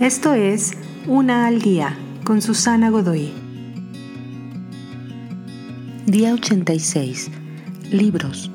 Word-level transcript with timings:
Esto 0.00 0.34
es 0.34 0.72
Una 1.06 1.46
al 1.46 1.62
Día 1.62 1.96
con 2.22 2.42
Susana 2.42 2.90
Godoy. 2.90 3.32
Día 6.04 6.34
86. 6.34 7.30
Libros. 7.90 8.50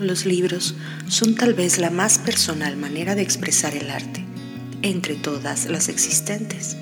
Los 0.00 0.26
libros 0.26 0.74
son 1.06 1.36
tal 1.36 1.54
vez 1.54 1.78
la 1.78 1.90
más 1.90 2.18
personal 2.18 2.76
manera 2.76 3.14
de 3.14 3.22
expresar 3.22 3.76
el 3.76 3.90
arte, 3.90 4.24
entre 4.82 5.14
todas 5.14 5.66
las 5.66 5.88
existentes. 5.88 6.76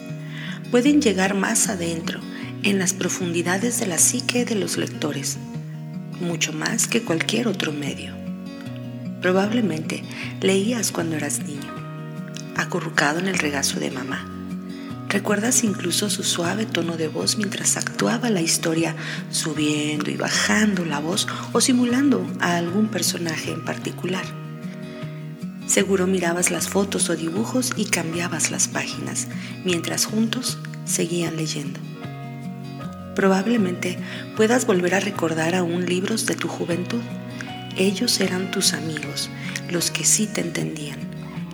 Pueden 0.71 1.03
llegar 1.03 1.35
más 1.35 1.69
adentro, 1.69 2.21
en 2.63 2.79
las 2.79 2.95
profundidades 2.95 3.81
de 3.81 3.87
la 3.87 3.99
psique 3.99 4.47
de 4.47 4.55
los 4.55 4.79
lectores, 4.79 5.37
mucho 6.23 6.55
más 6.55 6.87
que 6.87 7.03
cualquier 7.03 7.49
otro 7.49 7.71
medio. 7.71 8.22
Probablemente 9.23 10.03
leías 10.41 10.91
cuando 10.91 11.15
eras 11.15 11.45
niño, 11.45 11.73
acurrucado 12.57 13.21
en 13.21 13.29
el 13.29 13.39
regazo 13.39 13.79
de 13.79 13.93
mamá. 13.93 14.27
Recuerdas 15.09 15.63
incluso 15.63 16.11
su 16.11 16.25
suave 16.25 16.67
tono 16.67 16.97
de 16.97 17.07
voz 17.07 17.37
mientras 17.37 17.77
actuaba 17.77 18.31
la 18.31 18.41
historia, 18.41 18.97
subiendo 19.31 20.11
y 20.11 20.17
bajando 20.17 20.85
la 20.85 20.99
voz 20.99 21.29
o 21.53 21.61
simulando 21.61 22.29
a 22.41 22.57
algún 22.57 22.89
personaje 22.89 23.53
en 23.53 23.65
particular. 23.65 24.25
Seguro 25.67 26.09
mirabas 26.09 26.51
las 26.51 26.69
fotos 26.69 27.09
o 27.09 27.15
dibujos 27.15 27.71
y 27.77 27.85
cambiabas 27.85 28.51
las 28.51 28.67
páginas, 28.67 29.29
mientras 29.65 30.05
juntos 30.05 30.59
seguían 30.85 31.37
leyendo. 31.37 31.79
Probablemente 33.15 33.99
puedas 34.37 34.67
volver 34.67 34.97
a 34.97 35.01
recordar 35.01 35.55
aún 35.55 35.87
libros 35.87 36.27
de 36.27 36.35
tu 36.35 36.49
juventud 36.49 37.03
ellos 37.77 38.21
eran 38.21 38.51
tus 38.51 38.73
amigos, 38.73 39.31
los 39.71 39.91
que 39.91 40.05
sí 40.05 40.27
te 40.27 40.41
entendían, 40.41 40.99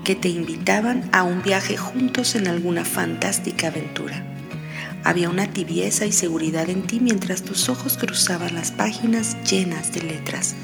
que 0.04 0.14
te 0.14 0.28
invitaban 0.28 1.08
a 1.12 1.22
un 1.22 1.42
viaje 1.42 1.76
juntos 1.76 2.34
en 2.34 2.48
alguna 2.48 2.84
fantástica 2.84 3.68
aventura. 3.68 4.24
Había 5.04 5.30
una 5.30 5.46
tibieza 5.46 6.06
y 6.06 6.12
seguridad 6.12 6.68
en 6.68 6.82
ti 6.82 7.00
mientras 7.00 7.42
tus 7.42 7.68
ojos 7.68 7.96
cruzaban 7.96 8.54
las 8.54 8.72
páginas 8.72 9.36
llenas 9.44 9.92
de 9.92 10.02
letras. 10.02 10.54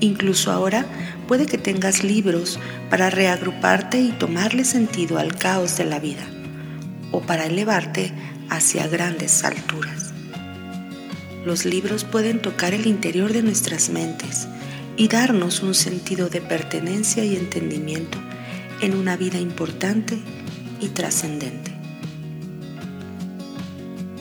Incluso 0.00 0.52
ahora 0.52 0.86
puede 1.26 1.46
que 1.46 1.58
tengas 1.58 2.04
libros 2.04 2.60
para 2.90 3.10
reagruparte 3.10 4.00
y 4.00 4.12
tomarle 4.12 4.64
sentido 4.64 5.18
al 5.18 5.36
caos 5.36 5.76
de 5.76 5.84
la 5.84 5.98
vida, 5.98 6.24
o 7.12 7.22
para 7.22 7.46
elevarte 7.46 8.12
hacia 8.48 8.86
grandes 8.86 9.42
alturas. 9.42 10.12
Los 11.44 11.64
libros 11.64 12.04
pueden 12.04 12.40
tocar 12.40 12.74
el 12.74 12.86
interior 12.86 13.32
de 13.32 13.42
nuestras 13.42 13.88
mentes 13.88 14.48
y 14.96 15.08
darnos 15.08 15.62
un 15.62 15.74
sentido 15.74 16.28
de 16.28 16.40
pertenencia 16.40 17.24
y 17.24 17.36
entendimiento 17.36 18.18
en 18.80 18.94
una 18.94 19.16
vida 19.16 19.38
importante 19.38 20.18
y 20.80 20.88
trascendente. 20.88 21.72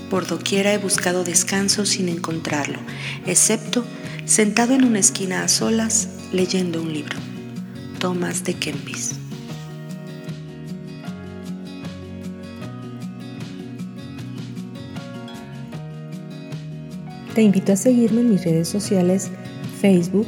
Por 0.09 0.27
doquiera 0.27 0.73
he 0.73 0.77
buscado 0.77 1.23
descanso 1.23 1.85
sin 1.85 2.09
encontrarlo, 2.09 2.79
excepto 3.25 3.85
sentado 4.25 4.73
en 4.73 4.85
una 4.85 4.99
esquina 4.99 5.43
a 5.43 5.47
solas 5.47 6.09
leyendo 6.31 6.81
un 6.81 6.93
libro. 6.93 7.17
Thomas 7.99 8.43
de 8.43 8.53
Kempis. 8.53 9.15
Te 17.33 17.41
invito 17.41 17.73
a 17.73 17.75
seguirme 17.75 18.21
en 18.21 18.29
mis 18.29 18.45
redes 18.45 18.69
sociales 18.69 19.29
Facebook, 19.81 20.27